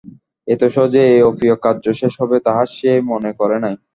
[0.47, 3.75] এত সহজে এই অপ্রিয় কার্য শেষ হইবে, তাহা সে মনে করে নাই।